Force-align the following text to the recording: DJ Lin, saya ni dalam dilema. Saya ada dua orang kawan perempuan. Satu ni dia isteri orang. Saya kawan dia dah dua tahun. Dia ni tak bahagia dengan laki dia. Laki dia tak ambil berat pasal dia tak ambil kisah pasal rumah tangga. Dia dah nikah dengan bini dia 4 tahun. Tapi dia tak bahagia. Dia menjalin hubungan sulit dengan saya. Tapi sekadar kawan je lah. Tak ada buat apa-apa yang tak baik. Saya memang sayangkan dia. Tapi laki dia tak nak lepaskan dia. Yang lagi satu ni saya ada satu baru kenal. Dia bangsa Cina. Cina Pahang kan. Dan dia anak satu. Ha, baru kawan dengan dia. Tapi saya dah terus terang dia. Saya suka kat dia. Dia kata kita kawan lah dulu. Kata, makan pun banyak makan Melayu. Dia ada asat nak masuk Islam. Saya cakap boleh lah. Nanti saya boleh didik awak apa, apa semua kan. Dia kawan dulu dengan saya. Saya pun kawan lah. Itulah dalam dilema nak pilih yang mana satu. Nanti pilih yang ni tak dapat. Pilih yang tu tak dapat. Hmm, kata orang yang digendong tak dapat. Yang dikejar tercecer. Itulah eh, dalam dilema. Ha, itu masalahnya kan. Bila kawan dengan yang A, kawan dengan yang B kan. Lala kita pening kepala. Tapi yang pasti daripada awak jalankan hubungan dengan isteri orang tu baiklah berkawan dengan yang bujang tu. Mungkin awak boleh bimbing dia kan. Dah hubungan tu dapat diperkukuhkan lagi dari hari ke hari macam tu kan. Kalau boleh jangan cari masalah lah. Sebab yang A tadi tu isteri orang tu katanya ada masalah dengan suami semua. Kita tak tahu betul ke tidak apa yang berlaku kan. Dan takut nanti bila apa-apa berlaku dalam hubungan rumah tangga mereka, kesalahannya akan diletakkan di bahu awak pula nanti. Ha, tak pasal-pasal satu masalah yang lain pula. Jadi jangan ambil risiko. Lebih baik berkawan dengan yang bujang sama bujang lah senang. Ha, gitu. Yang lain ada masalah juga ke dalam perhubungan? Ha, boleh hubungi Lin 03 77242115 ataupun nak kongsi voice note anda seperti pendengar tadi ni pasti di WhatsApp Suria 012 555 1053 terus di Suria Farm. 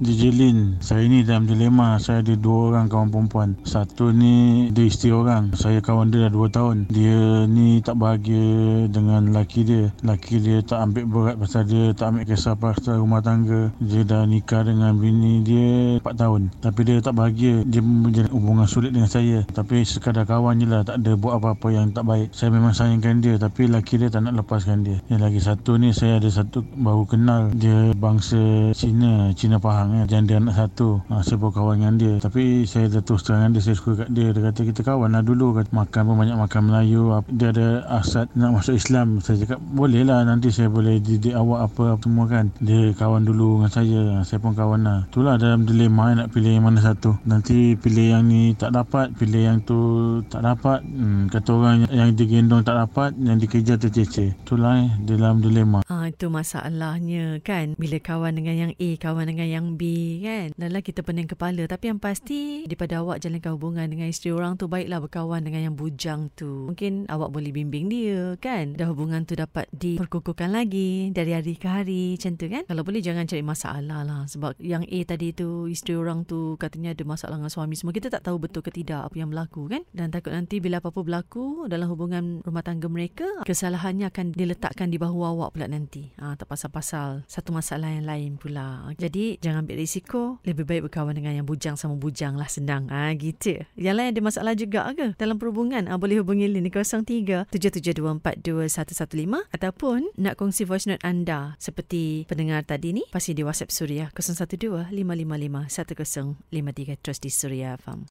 DJ 0.00 0.32
Lin, 0.32 0.80
saya 0.80 1.04
ni 1.04 1.20
dalam 1.20 1.44
dilema. 1.44 2.00
Saya 2.00 2.24
ada 2.24 2.32
dua 2.32 2.72
orang 2.72 2.88
kawan 2.88 3.12
perempuan. 3.12 3.52
Satu 3.68 4.08
ni 4.16 4.66
dia 4.72 4.88
isteri 4.88 5.12
orang. 5.12 5.52
Saya 5.52 5.84
kawan 5.84 6.08
dia 6.08 6.24
dah 6.24 6.32
dua 6.32 6.48
tahun. 6.48 6.88
Dia 6.88 7.44
ni 7.44 7.84
tak 7.84 8.00
bahagia 8.00 8.88
dengan 8.88 9.28
laki 9.28 9.60
dia. 9.60 9.92
Laki 10.00 10.40
dia 10.40 10.64
tak 10.64 10.88
ambil 10.88 11.04
berat 11.04 11.36
pasal 11.36 11.68
dia 11.68 11.92
tak 11.92 12.16
ambil 12.16 12.24
kisah 12.24 12.56
pasal 12.56 12.96
rumah 12.96 13.20
tangga. 13.20 13.68
Dia 13.76 14.00
dah 14.08 14.24
nikah 14.24 14.64
dengan 14.64 14.96
bini 14.96 15.44
dia 15.44 16.00
4 16.00 16.16
tahun. 16.16 16.48
Tapi 16.64 16.80
dia 16.80 16.96
tak 17.04 17.20
bahagia. 17.20 17.60
Dia 17.68 17.84
menjalin 17.84 18.32
hubungan 18.32 18.64
sulit 18.64 18.96
dengan 18.96 19.12
saya. 19.12 19.44
Tapi 19.52 19.84
sekadar 19.84 20.24
kawan 20.24 20.64
je 20.64 20.66
lah. 20.66 20.80
Tak 20.80 21.04
ada 21.04 21.12
buat 21.12 21.44
apa-apa 21.44 21.76
yang 21.76 21.92
tak 21.92 22.08
baik. 22.08 22.32
Saya 22.32 22.48
memang 22.48 22.72
sayangkan 22.72 23.20
dia. 23.20 23.36
Tapi 23.36 23.68
laki 23.68 24.00
dia 24.00 24.08
tak 24.08 24.24
nak 24.24 24.32
lepaskan 24.32 24.80
dia. 24.80 24.96
Yang 25.12 25.20
lagi 25.28 25.40
satu 25.44 25.76
ni 25.76 25.92
saya 25.92 26.16
ada 26.16 26.32
satu 26.32 26.64
baru 26.80 27.04
kenal. 27.04 27.52
Dia 27.52 27.92
bangsa 27.92 28.72
Cina. 28.72 29.36
Cina 29.36 29.60
Pahang 29.60 29.89
kan. 29.90 30.04
Dan 30.06 30.22
dia 30.30 30.36
anak 30.38 30.54
satu. 30.56 31.02
Ha, 31.10 31.22
baru 31.24 31.52
kawan 31.52 31.74
dengan 31.82 31.94
dia. 31.98 32.14
Tapi 32.22 32.64
saya 32.64 32.86
dah 32.86 33.02
terus 33.02 33.26
terang 33.26 33.50
dia. 33.50 33.60
Saya 33.60 33.76
suka 33.76 34.06
kat 34.06 34.08
dia. 34.14 34.30
Dia 34.30 34.42
kata 34.46 34.60
kita 34.62 34.80
kawan 34.86 35.10
lah 35.12 35.22
dulu. 35.26 35.58
Kata, 35.58 35.70
makan 35.74 36.00
pun 36.06 36.16
banyak 36.16 36.36
makan 36.38 36.60
Melayu. 36.70 37.02
Dia 37.28 37.48
ada 37.50 37.68
asat 38.00 38.30
nak 38.38 38.60
masuk 38.60 38.78
Islam. 38.78 39.18
Saya 39.20 39.36
cakap 39.42 39.60
boleh 39.60 40.06
lah. 40.06 40.22
Nanti 40.22 40.48
saya 40.54 40.70
boleh 40.70 41.02
didik 41.02 41.34
awak 41.34 41.66
apa, 41.66 41.98
apa 41.98 42.04
semua 42.06 42.26
kan. 42.30 42.46
Dia 42.62 42.94
kawan 42.94 43.26
dulu 43.26 43.60
dengan 43.60 43.70
saya. 43.74 44.02
Saya 44.22 44.38
pun 44.38 44.54
kawan 44.54 44.80
lah. 44.86 44.98
Itulah 45.10 45.34
dalam 45.36 45.66
dilema 45.66 46.14
nak 46.14 46.30
pilih 46.30 46.56
yang 46.56 46.64
mana 46.70 46.80
satu. 46.80 47.18
Nanti 47.26 47.74
pilih 47.74 48.16
yang 48.16 48.22
ni 48.30 48.54
tak 48.54 48.72
dapat. 48.72 49.12
Pilih 49.18 49.42
yang 49.42 49.58
tu 49.66 49.80
tak 50.30 50.46
dapat. 50.46 50.80
Hmm, 50.86 51.26
kata 51.26 51.48
orang 51.50 51.76
yang 51.90 52.14
digendong 52.14 52.62
tak 52.62 52.78
dapat. 52.78 53.12
Yang 53.18 53.48
dikejar 53.48 53.76
tercecer. 53.82 54.38
Itulah 54.46 54.86
eh, 54.86 54.90
dalam 55.04 55.42
dilema. 55.42 55.82
Ha, 55.90 55.99
itu 56.10 56.26
masalahnya 56.28 57.38
kan. 57.42 57.78
Bila 57.78 57.96
kawan 58.02 58.36
dengan 58.36 58.54
yang 58.56 58.72
A, 58.74 58.90
kawan 58.98 59.30
dengan 59.30 59.48
yang 59.48 59.66
B 59.78 59.82
kan. 60.22 60.52
Lala 60.58 60.82
kita 60.82 61.06
pening 61.06 61.30
kepala. 61.30 61.64
Tapi 61.66 61.90
yang 61.90 62.00
pasti 62.02 62.66
daripada 62.66 63.02
awak 63.02 63.22
jalankan 63.22 63.54
hubungan 63.54 63.86
dengan 63.86 64.10
isteri 64.10 64.34
orang 64.34 64.58
tu 64.58 64.66
baiklah 64.66 64.98
berkawan 65.02 65.46
dengan 65.46 65.70
yang 65.70 65.74
bujang 65.78 66.30
tu. 66.34 66.70
Mungkin 66.70 67.06
awak 67.06 67.30
boleh 67.30 67.50
bimbing 67.54 67.86
dia 67.90 68.34
kan. 68.38 68.74
Dah 68.74 68.90
hubungan 68.90 69.22
tu 69.24 69.38
dapat 69.38 69.70
diperkukuhkan 69.70 70.50
lagi 70.50 71.14
dari 71.14 71.34
hari 71.34 71.54
ke 71.54 71.68
hari 71.68 72.18
macam 72.18 72.32
tu 72.36 72.46
kan. 72.50 72.62
Kalau 72.66 72.82
boleh 72.82 73.00
jangan 73.02 73.24
cari 73.26 73.44
masalah 73.44 74.00
lah. 74.02 74.22
Sebab 74.26 74.58
yang 74.58 74.82
A 74.86 74.98
tadi 75.06 75.32
tu 75.34 75.70
isteri 75.70 75.96
orang 75.96 76.26
tu 76.26 76.56
katanya 76.56 76.92
ada 76.92 77.04
masalah 77.06 77.36
dengan 77.38 77.52
suami 77.52 77.74
semua. 77.76 77.94
Kita 77.94 78.08
tak 78.08 78.24
tahu 78.24 78.40
betul 78.40 78.64
ke 78.64 78.72
tidak 78.72 79.12
apa 79.12 79.16
yang 79.16 79.30
berlaku 79.30 79.68
kan. 79.68 79.82
Dan 79.92 80.10
takut 80.10 80.32
nanti 80.32 80.58
bila 80.58 80.80
apa-apa 80.80 81.00
berlaku 81.04 81.68
dalam 81.68 81.86
hubungan 81.92 82.40
rumah 82.40 82.64
tangga 82.64 82.88
mereka, 82.88 83.28
kesalahannya 83.44 84.08
akan 84.08 84.32
diletakkan 84.32 84.88
di 84.88 84.96
bahu 84.96 85.20
awak 85.20 85.52
pula 85.52 85.68
nanti. 85.68 85.99
Ha, 86.16 86.36
tak 86.38 86.48
pasal-pasal 86.48 87.24
satu 87.28 87.52
masalah 87.52 87.92
yang 87.92 88.08
lain 88.08 88.40
pula. 88.40 88.88
Jadi 88.96 89.36
jangan 89.42 89.66
ambil 89.66 89.76
risiko. 89.80 90.38
Lebih 90.48 90.64
baik 90.64 90.82
berkawan 90.88 91.14
dengan 91.16 91.36
yang 91.36 91.46
bujang 91.46 91.76
sama 91.76 91.96
bujang 92.00 92.40
lah 92.40 92.48
senang. 92.48 92.88
Ha, 92.88 93.12
gitu. 93.16 93.60
Yang 93.76 93.94
lain 93.96 94.08
ada 94.16 94.20
masalah 94.24 94.54
juga 94.56 94.88
ke 94.96 95.12
dalam 95.20 95.36
perhubungan? 95.36 95.84
Ha, 95.90 95.98
boleh 96.00 96.24
hubungi 96.24 96.48
Lin 96.48 96.70
03 96.70 97.52
77242115 97.52 99.52
ataupun 99.52 100.08
nak 100.16 100.34
kongsi 100.40 100.64
voice 100.64 100.88
note 100.88 101.04
anda 101.04 101.60
seperti 101.60 102.24
pendengar 102.30 102.64
tadi 102.64 102.94
ni 102.94 103.02
pasti 103.10 103.34
di 103.36 103.42
WhatsApp 103.44 103.74
Suria 103.74 104.06
012 104.14 104.94
555 104.94 106.38
1053 106.48 107.02
terus 107.02 107.18
di 107.18 107.30
Suria 107.32 107.76
Farm. 107.76 108.06